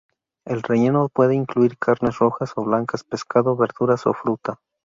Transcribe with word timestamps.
El 0.45 0.63
relleno 0.63 1.09
puede 1.09 1.35
incluir 1.35 1.77
carnes 1.77 2.17
rojas 2.17 2.53
o 2.55 2.63
blancas, 2.65 3.03
pescado, 3.03 3.55
verduras 3.55 4.07
o 4.07 4.15
fruta. 4.15 4.59